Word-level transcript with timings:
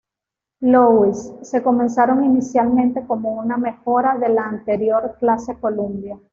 Louis, 0.61 1.31
se 1.43 1.61
comenzaron 1.61 2.25
inicialmente 2.25 3.05
como 3.05 3.33
una 3.39 3.57
mejora 3.57 4.17
de 4.17 4.29
la 4.29 4.45
anterior 4.47 5.15
clase 5.19 5.59
Columbia. 5.59 6.17